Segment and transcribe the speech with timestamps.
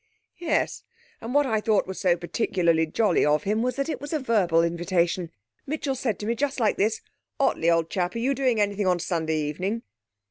[0.39, 0.81] 'Yes,
[1.21, 4.19] and what I thought was so particularly jolly of him was that it was a
[4.19, 5.29] verbal invitation.
[5.67, 7.01] Mitchell said to me, just like this,
[7.39, 9.83] 'Ottley, old chap, are you doing anything on Sunday evening?''